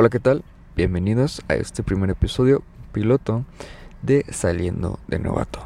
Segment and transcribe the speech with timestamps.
[0.00, 0.44] Hola, ¿qué tal?
[0.76, 2.62] Bienvenidos a este primer episodio
[2.92, 3.44] piloto
[4.00, 5.58] de Saliendo de Novato.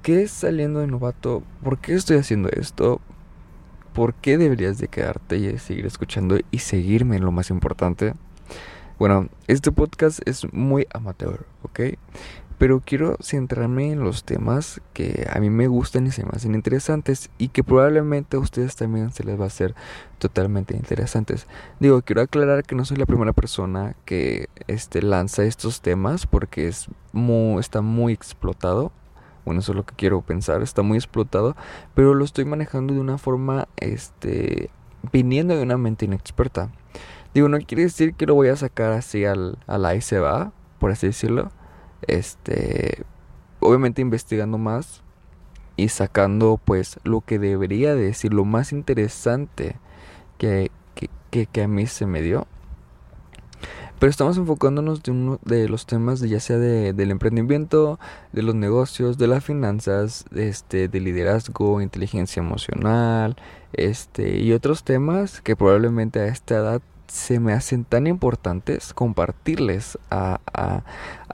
[0.00, 1.42] ¿Qué es Saliendo de Novato?
[1.64, 3.00] ¿Por qué estoy haciendo esto?
[3.94, 8.14] ¿Por qué deberías de quedarte y seguir escuchando y seguirme en lo más importante?
[8.96, 11.80] Bueno, este podcast es muy amateur, ¿ok?
[12.58, 16.56] Pero quiero centrarme en los temas que a mí me gustan y se me hacen
[16.56, 19.76] interesantes y que probablemente a ustedes también se les va a hacer
[20.18, 21.46] totalmente interesantes.
[21.78, 26.66] Digo, quiero aclarar que no soy la primera persona que este, lanza estos temas porque
[26.66, 28.90] es muy, está muy explotado.
[29.44, 31.56] Bueno, eso es lo que quiero pensar, está muy explotado,
[31.94, 34.68] pero lo estoy manejando de una forma, este,
[35.10, 36.70] viniendo de una mente inexperta.
[37.32, 40.52] Digo, no quiere decir que lo voy a sacar así al, a la se va,
[40.78, 41.50] por así decirlo
[42.06, 43.04] este,
[43.60, 45.02] obviamente investigando más
[45.76, 49.76] y sacando pues lo que debería decir, lo más interesante
[50.38, 50.70] que,
[51.30, 52.46] que, a mí se me dio.
[53.98, 57.98] Pero estamos enfocándonos de uno de los temas ya sea de, del emprendimiento,
[58.32, 63.36] de los negocios, de las finanzas, este, de liderazgo, inteligencia emocional,
[63.72, 69.98] este, y otros temas que probablemente a esta edad se me hacen tan importantes compartirles
[70.10, 70.40] a,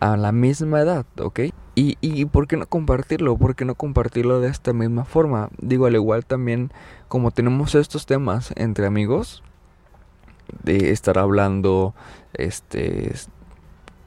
[0.00, 1.41] a, la misma edad, ¿ok?
[1.75, 3.36] Y, y ¿por qué no compartirlo?
[3.36, 5.50] ¿Por qué no compartirlo de esta misma forma?
[5.58, 6.70] Digo, al igual también
[7.08, 9.42] como tenemos estos temas entre amigos,
[10.62, 11.95] de estar hablando,
[12.33, 13.12] este,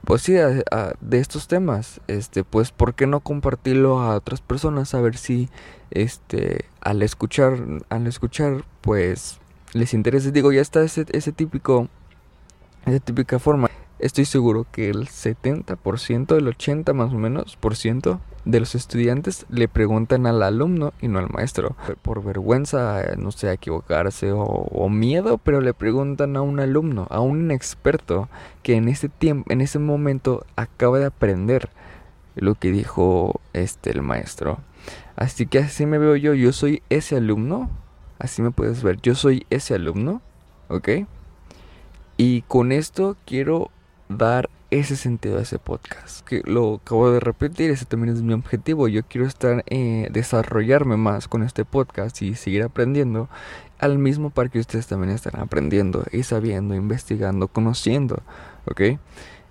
[0.06, 4.94] pues sí, de estos temas, este, pues, ¿por qué no compartirlo a otras personas?
[4.94, 5.50] A ver si,
[5.92, 7.58] este, al escuchar,
[7.90, 9.40] al escuchar, pues,
[9.74, 10.32] les interesa.
[10.32, 11.88] Digo, ya está ese, ese típico,
[12.86, 13.70] esa típica forma.
[14.00, 19.48] Estoy seguro que el 70%, el 80 más o menos por ciento de los estudiantes
[19.50, 21.76] le preguntan al alumno y no al maestro.
[22.04, 27.22] Por vergüenza, no sé, equivocarse o, o miedo, pero le preguntan a un alumno, a
[27.22, 28.30] un experto
[28.62, 31.70] que en ese tiempo, en ese momento acaba de aprender
[32.36, 34.60] lo que dijo este el maestro.
[35.16, 37.70] Así que así me veo yo, yo soy ese alumno
[38.20, 39.00] Así me puedes ver.
[39.02, 40.22] Yo soy ese alumno,
[40.70, 40.90] ¿ok?
[42.18, 43.70] Y con esto quiero
[44.10, 46.26] dar ese sentido a ese podcast.
[46.28, 48.88] Que lo acabo de repetir, ese también es mi objetivo.
[48.88, 53.30] Yo quiero estar, eh, desarrollarme más con este podcast y seguir aprendiendo
[53.80, 58.24] al mismo par que ustedes también están aprendiendo y sabiendo, investigando, conociendo,
[58.66, 58.82] ¿ok?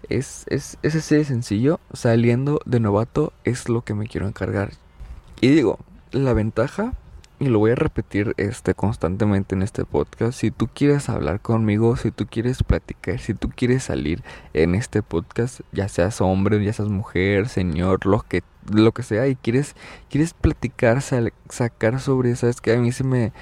[0.08, 1.80] Es, es, es así de sencillo.
[1.92, 4.72] Saliendo de novato es lo que me quiero encargar.
[5.40, 5.78] Y digo,
[6.12, 6.94] la ventaja
[7.38, 10.38] y lo voy a repetir este constantemente en este podcast.
[10.38, 14.22] Si tú quieres hablar conmigo, si tú quieres platicar, si tú quieres salir
[14.54, 19.28] en este podcast, ya seas hombre, ya seas mujer, señor, lo que lo que sea
[19.28, 19.76] y quieres
[20.10, 21.00] quieres platicar,
[21.48, 23.32] sacar sobre, sabes que a mí se me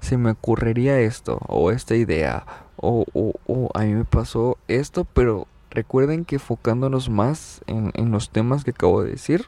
[0.00, 2.44] se me ocurriría esto o esta idea
[2.76, 3.06] o,
[3.46, 8.64] o, a mí me pasó esto, pero recuerden que enfocándonos más en, en los temas
[8.64, 9.46] que acabo de decir,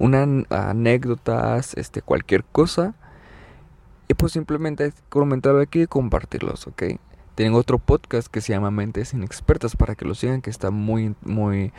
[0.00, 2.94] unas anécdotas, este, cualquier cosa.
[4.08, 6.82] Y pues simplemente comentarlo aquí y compartirlos, ¿ok?
[7.36, 11.14] Tengo otro podcast que se llama Mentes Inexpertas para que lo sigan, que está muy,
[11.22, 11.72] muy,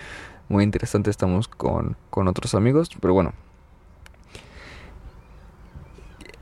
[0.47, 1.09] muy interesante.
[1.09, 3.33] Estamos con, con otros amigos, pero bueno.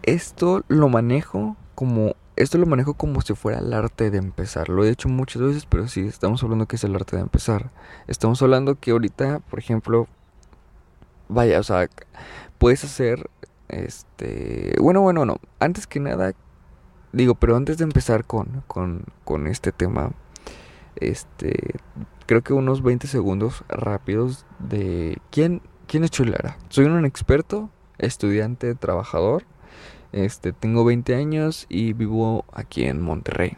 [0.03, 4.69] Esto lo manejo como esto lo manejo como si fuera el arte de empezar.
[4.69, 7.69] Lo he hecho muchas veces, pero sí, estamos hablando que es el arte de empezar.
[8.07, 10.07] Estamos hablando que ahorita, por ejemplo,
[11.29, 11.89] vaya, o sea,
[12.57, 13.29] puedes hacer,
[13.69, 16.33] este, bueno, bueno, no, antes que nada,
[17.13, 20.11] digo, pero antes de empezar con, con, con este tema,
[20.97, 21.75] este,
[22.25, 26.57] creo que unos 20 segundos rápidos de quién, quién es Chulara.
[26.67, 29.45] Soy un experto, estudiante, trabajador,
[30.11, 33.57] este, tengo 20 años y vivo aquí en Monterrey,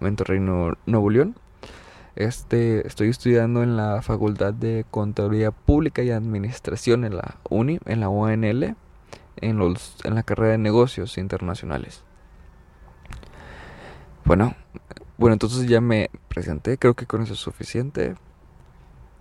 [0.00, 1.36] Monterrey, Nuevo León.
[2.18, 8.00] Este, estoy estudiando en la Facultad de Contaduría Pública y Administración en la UNI, en
[8.00, 8.74] la UNL,
[9.36, 12.02] en, los, en la carrera de Negocios Internacionales.
[14.24, 14.56] Bueno,
[15.16, 18.16] bueno, entonces ya me presenté, creo que con eso es suficiente.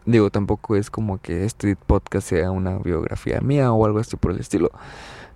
[0.08, 4.32] Digo, tampoco es como que este podcast sea una biografía mía o algo así por
[4.32, 4.72] el estilo.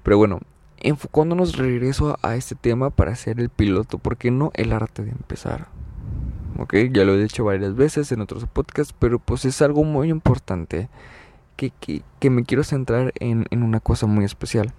[0.01, 0.39] Pero bueno,
[0.77, 5.67] enfocándonos regreso a este tema para hacer el piloto, porque no el arte de empezar.
[6.61, 6.75] ¿Ok?
[6.91, 10.89] Ya lo he dicho varias veces en otros podcasts, pero pues es algo muy importante
[11.55, 11.71] que,
[12.19, 14.73] que, me quiero centrar en, en una cosa muy especial.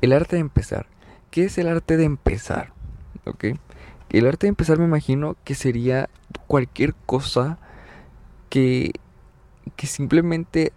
[0.00, 0.86] El arte de empezar.
[1.30, 2.72] ¿Qué es el arte de empezar?
[3.26, 3.44] ¿Ok?
[4.10, 6.08] El arte de empezar me imagino que sería
[6.46, 7.58] cualquier cosa
[8.48, 8.92] que,
[9.76, 10.72] que simplemente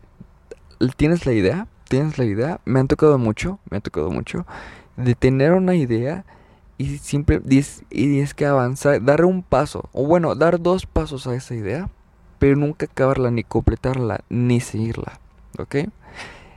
[0.97, 4.45] tienes la idea, tienes la idea, me han tocado mucho, me ha tocado mucho,
[4.97, 6.25] de tener una idea
[6.81, 7.41] y siempre
[7.91, 11.89] y es que avanzar, dar un paso, o bueno, dar dos pasos a esa idea,
[12.39, 15.19] pero nunca acabarla, ni completarla, ni seguirla,
[15.59, 15.75] ¿ok?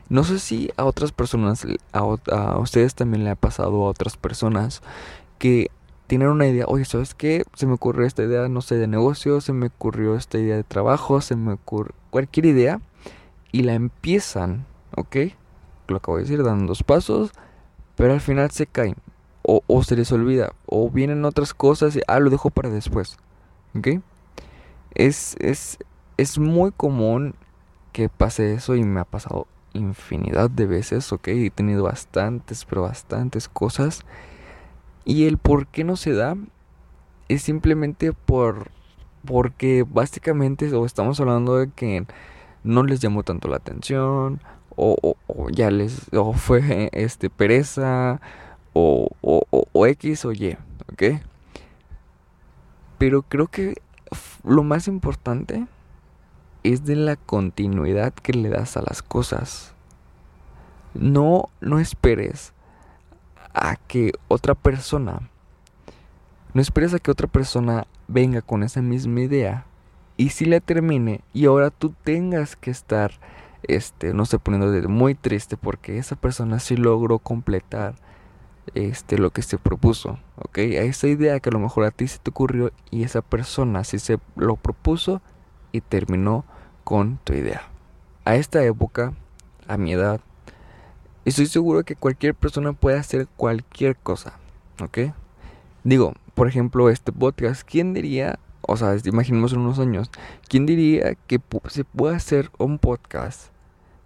[0.08, 4.16] No sé si a otras personas, a, a ustedes también le ha pasado a otras
[4.16, 4.80] personas
[5.38, 5.70] que
[6.06, 7.44] tienen una idea, oye, ¿sabes qué?
[7.54, 10.64] Se me ocurrió esta idea, no sé, de negocio, se me ocurrió esta idea de
[10.64, 12.80] trabajo, se me ocurrió cualquier idea
[13.52, 14.64] y la empiezan,
[14.96, 15.16] ¿ok?
[15.88, 17.30] Lo acabo de decir, dan dos pasos,
[17.94, 18.96] pero al final se caen,
[19.44, 23.18] o, o se les olvida, o vienen otras cosas y, ah, lo dejo para después,
[23.76, 24.00] ¿ok?
[24.94, 25.78] Es, es,
[26.16, 27.34] es muy común
[27.92, 31.28] que pase eso y me ha pasado infinidad de veces, ¿ok?
[31.28, 34.02] He tenido bastantes, pero bastantes cosas.
[35.04, 36.36] Y el por qué no se da
[37.28, 38.70] es simplemente por
[39.24, 42.06] porque básicamente o estamos hablando de que
[42.62, 44.40] no les llamó tanto la atención
[44.76, 45.16] o,
[45.52, 48.20] ya les o fue este pereza
[48.74, 50.58] o, o, X o Y,
[50.92, 51.20] ¿ok?
[52.98, 53.74] Pero creo que
[54.44, 55.66] lo más importante
[56.62, 59.74] es de la continuidad que le das a las cosas.
[60.92, 62.52] No, no esperes
[63.52, 65.30] a que otra persona,
[66.52, 69.66] no esperes a que otra persona venga con esa misma idea
[70.16, 73.12] y si la termine y ahora tú tengas que estar,
[73.64, 77.94] este, no sé, poniendo muy triste porque esa persona sí logró completar
[78.74, 80.58] este lo que se propuso, ¿ok?
[80.58, 83.84] A esa idea que a lo mejor a ti se te ocurrió y esa persona
[83.84, 85.20] sí se lo propuso
[85.72, 86.44] y terminó
[86.84, 87.62] con tu idea.
[88.24, 89.12] A esta época,
[89.68, 90.20] a mi edad,
[91.24, 94.38] estoy seguro que cualquier persona puede hacer cualquier cosa,
[94.82, 95.12] ¿ok?
[95.82, 100.10] Digo, por ejemplo, este podcast, ¿quién diría, o sea, imaginemos en unos años,
[100.48, 103.50] ¿quién diría que se puede hacer un podcast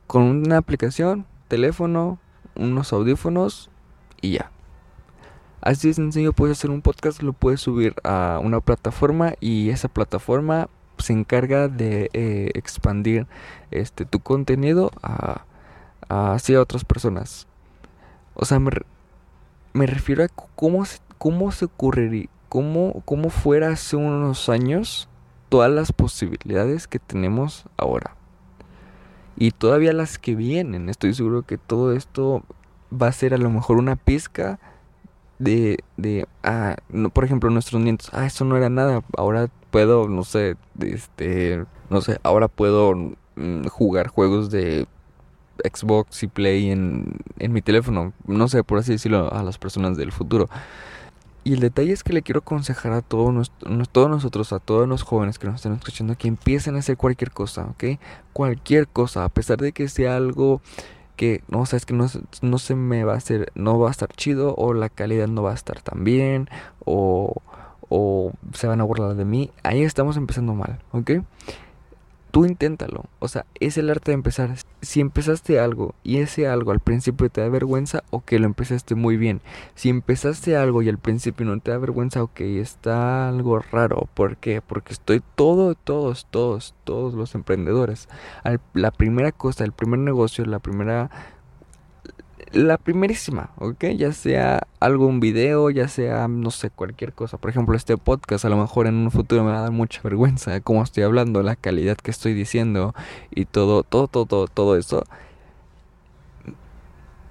[0.06, 2.18] con una aplicación, teléfono,
[2.56, 3.70] unos audífonos
[4.20, 4.50] y ya.
[5.60, 9.88] Así de sencillo puedes hacer un podcast, lo puedes subir a una plataforma y esa
[9.88, 10.68] plataforma
[10.98, 13.26] se encarga de eh, expandir
[13.70, 15.44] este tu contenido a,
[16.08, 17.46] hacia otras personas.
[18.34, 18.70] O sea, me,
[19.72, 25.08] me refiero a cómo se, cómo se ocurriría, cómo, cómo fuera hace unos años
[25.48, 28.14] todas las posibilidades que tenemos ahora.
[29.36, 30.88] Y todavía las que vienen.
[30.88, 32.42] Estoy seguro que todo esto
[32.90, 34.58] va a ser a lo mejor una pizca
[35.38, 40.08] de, de ah, no, por ejemplo, nuestros nietos, ah, eso no era nada, ahora puedo,
[40.08, 42.94] no sé, este, no sé, ahora puedo
[43.36, 44.86] mm, jugar juegos de
[45.64, 49.96] Xbox y Play en, en mi teléfono, no sé, por así decirlo, a las personas
[49.96, 50.48] del futuro.
[51.44, 53.52] Y el detalle es que le quiero aconsejar a todos,
[53.90, 57.30] todos nosotros, a todos los jóvenes que nos están escuchando, que empiecen a hacer cualquier
[57.30, 57.98] cosa, ¿ok?
[58.32, 60.60] Cualquier cosa, a pesar de que sea algo
[61.18, 62.06] que no, sabes que no,
[62.42, 65.42] no se me va a hacer, no va a estar chido o la calidad no
[65.42, 66.48] va a estar tan bien
[66.84, 67.42] o,
[67.88, 71.10] o se van a burlar de mí, ahí estamos empezando mal, ¿ok?
[72.30, 74.54] Tú inténtalo, o sea, es el arte de empezar.
[74.82, 78.94] Si empezaste algo y ese algo al principio te da vergüenza, o que lo empezaste
[78.94, 79.40] muy bien.
[79.74, 84.08] Si empezaste algo y al principio no te da vergüenza, ok, está algo raro.
[84.12, 84.60] ¿Por qué?
[84.60, 88.08] Porque estoy todo, todos, todos, todos los emprendedores.
[88.74, 91.10] la primera cosa, el primer negocio, la primera
[92.52, 93.84] la primerísima, ¿ok?
[93.96, 97.38] Ya sea algo, un video, ya sea, no sé, cualquier cosa.
[97.38, 100.00] Por ejemplo, este podcast a lo mejor en un futuro me va a dar mucha
[100.02, 102.94] vergüenza de cómo estoy hablando, la calidad que estoy diciendo
[103.30, 105.04] y todo, todo, todo, todo, todo eso.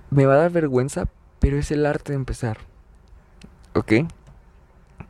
[0.10, 1.08] Me va a dar vergüenza,
[1.40, 2.58] pero es el arte de empezar,
[3.76, 3.94] ¿ok?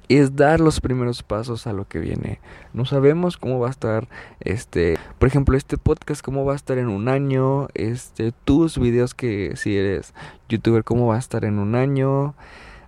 [0.09, 2.39] Es dar los primeros pasos a lo que viene.
[2.73, 4.07] No sabemos cómo va a estar
[4.39, 9.13] este, por ejemplo, este podcast cómo va a estar en un año, este tus videos
[9.13, 10.13] que si eres
[10.49, 12.35] youtuber cómo va a estar en un año,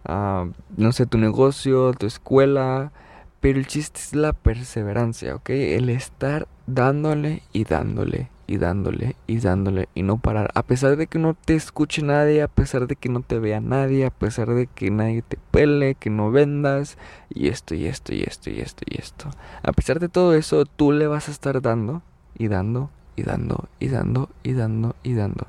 [0.06, 0.48] ah,
[0.78, 2.92] no sé, tu negocio, tu escuela,
[3.40, 5.50] pero el chiste es la perseverancia, ¿ok?
[5.50, 10.50] El estar dándole y dándole y dándole y dándole y no parar.
[10.56, 13.62] A pesar de que no te escuche nadie, a pesar de que no te vea
[13.62, 16.98] nadie, a pesar de que nadie te pele, que no vendas
[17.30, 19.30] y esto y esto y esto y esto y esto.
[19.62, 22.02] A pesar de todo eso, tú le vas a estar dando
[22.38, 25.48] y dando y dando y dando y dando y dando.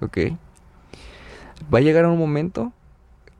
[0.00, 0.18] ¿Ok?
[1.72, 2.72] Va a llegar un momento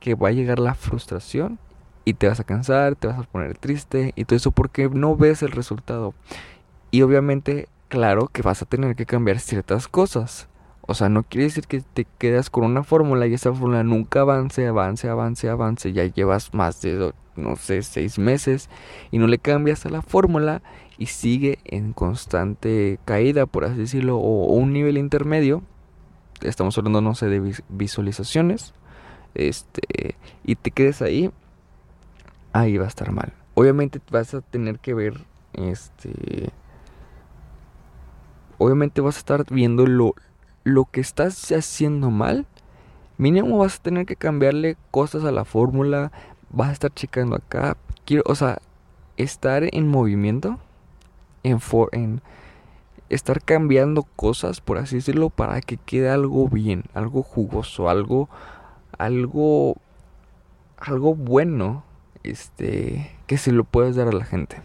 [0.00, 1.58] que va a llegar la frustración
[2.04, 5.16] y te vas a cansar, te vas a poner triste y todo eso porque no
[5.16, 6.14] ves el resultado.
[6.92, 10.46] Y obviamente claro que vas a tener que cambiar ciertas cosas.
[10.82, 14.20] O sea, no quiere decir que te quedas con una fórmula y esa fórmula nunca
[14.20, 15.92] avance, avance, avance, avance.
[15.94, 18.68] Ya llevas más de, no sé, seis meses
[19.10, 20.60] y no le cambias a la fórmula
[20.98, 25.62] y sigue en constante caída, por así decirlo, o, un nivel intermedio.
[26.42, 28.74] Estamos hablando, no sé, de visualizaciones.
[29.34, 31.30] este, y te quedes ahí,
[32.52, 33.32] ahí va a estar mal.
[33.54, 36.50] Obviamente vas a tener que ver, este,
[38.58, 40.14] obviamente vas a estar viendo lo,
[40.64, 42.46] lo que estás haciendo mal.
[43.18, 46.12] Mínimo vas a tener que cambiarle cosas a la fórmula,
[46.50, 47.76] vas a estar checando acá.
[48.04, 48.58] Quiero, o sea,
[49.16, 50.58] estar en movimiento,
[51.42, 52.20] en, for, en
[53.08, 58.28] estar cambiando cosas, por así decirlo, para que quede algo bien, algo jugoso, algo,
[58.98, 59.76] algo,
[60.78, 61.84] algo bueno,
[62.22, 64.62] este, que se lo puedes dar a la gente.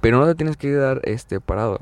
[0.00, 1.78] Pero no te tienes que quedar, este, parado.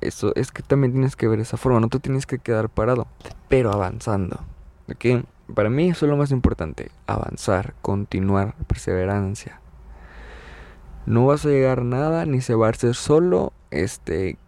[0.00, 3.06] Eso es que también tienes que ver esa forma, no te tienes que quedar parado,
[3.48, 4.40] pero avanzando.
[4.88, 5.24] ¿Ok?
[5.54, 9.60] Para mí eso es lo más importante, avanzar, continuar, perseverancia.
[11.06, 14.38] No vas a llegar a nada, ni se va a hacer solo, este,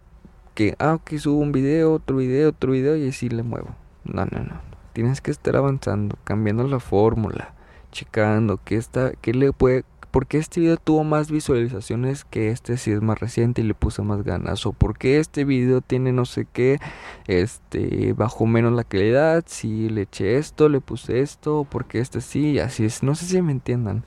[0.55, 3.76] que, ah, que subo un video, otro video, otro video y así le muevo.
[4.05, 4.61] No, no, no.
[4.93, 7.55] Tienes que estar avanzando, cambiando la fórmula,
[7.93, 12.93] checando qué está, qué le puede, porque este video tuvo más visualizaciones que este si
[12.93, 16.47] es más reciente y le puse más ganas o porque este video tiene no sé
[16.53, 16.79] qué,
[17.27, 22.59] este bajó menos la calidad, si le eché esto, le puse esto, porque este sí,
[22.59, 24.05] así es, no sé si me entiendan,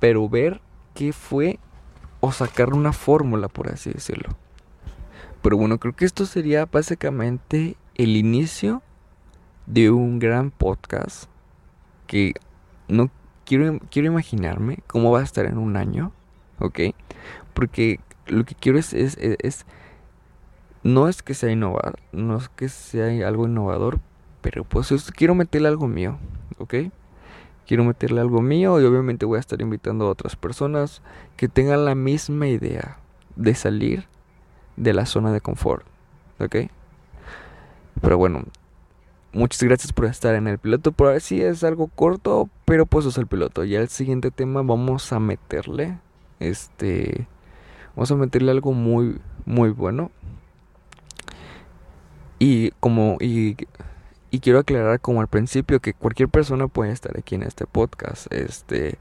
[0.00, 0.60] pero ver
[0.94, 1.58] qué fue
[2.20, 4.36] o sacar una fórmula, por así decirlo.
[5.42, 8.82] Pero bueno, creo que esto sería básicamente el inicio
[9.66, 11.24] de un gran podcast
[12.06, 12.32] que
[12.88, 13.10] no
[13.44, 16.12] quiero, quiero imaginarme cómo va a estar en un año,
[16.58, 16.80] ¿ok?
[17.52, 19.66] Porque lo que quiero es, es, es
[20.82, 24.00] no es que sea innovar, no es que sea algo innovador,
[24.42, 26.18] pero pues quiero meterle algo mío,
[26.58, 26.74] ¿ok?
[27.66, 31.02] quiero meterle algo mío y obviamente voy a estar invitando a otras personas
[31.36, 32.98] que tengan la misma idea
[33.36, 34.06] de salir
[34.76, 35.84] de la zona de confort.
[36.40, 36.56] ¿Ok?
[38.00, 38.44] Pero bueno,
[39.34, 40.92] muchas gracias por estar en el piloto.
[40.92, 43.64] Por ahora sí es algo corto, pero pues es el piloto.
[43.64, 45.98] Ya el siguiente tema vamos a meterle.
[46.40, 47.26] Este.
[47.94, 50.10] Vamos a meterle algo muy, muy bueno.
[52.38, 53.18] Y como.
[53.20, 53.56] Y
[54.34, 58.26] y quiero aclarar como al principio que cualquier persona puede estar aquí en este podcast.
[58.32, 58.98] Este,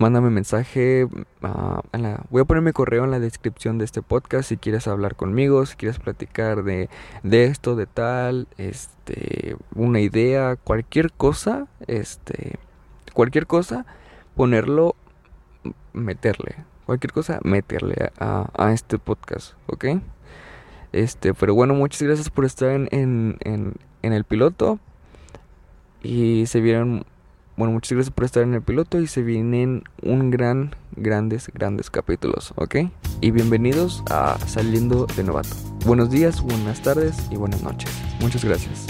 [0.00, 1.06] mándame mensaje.
[1.42, 1.82] Ah,
[2.30, 5.64] voy a poner mi correo en la descripción de este podcast si quieres hablar conmigo,
[5.66, 6.88] si quieres platicar de,
[7.22, 12.58] de esto, de tal, este, una idea, cualquier cosa, este,
[13.12, 13.86] cualquier cosa,
[14.34, 14.96] ponerlo,
[15.92, 19.84] meterle, cualquier cosa, meterle a, a este podcast, ¿ok?
[20.92, 24.78] Este, pero bueno, muchas gracias por estar en, en, en, el piloto.
[26.02, 27.04] Y se vieron,
[27.56, 31.90] bueno, muchas gracias por estar en el piloto y se vienen un gran, grandes, grandes
[31.90, 32.76] capítulos, ¿ok?
[33.20, 35.56] Y bienvenidos a Saliendo de Novato.
[35.84, 37.90] Buenos días, buenas tardes y buenas noches.
[38.20, 38.86] Muchas gracias.